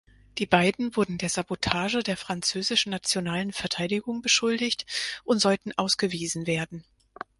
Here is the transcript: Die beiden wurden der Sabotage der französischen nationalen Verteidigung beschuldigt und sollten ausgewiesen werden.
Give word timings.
Die 0.39 0.47
beiden 0.47 0.95
wurden 0.95 1.19
der 1.19 1.29
Sabotage 1.29 2.01
der 2.01 2.17
französischen 2.17 2.89
nationalen 2.89 3.51
Verteidigung 3.53 4.23
beschuldigt 4.23 4.87
und 5.25 5.37
sollten 5.37 5.73
ausgewiesen 5.77 6.47
werden. 6.47 6.83